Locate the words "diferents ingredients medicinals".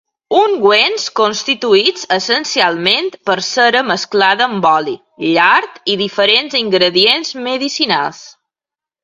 6.03-8.25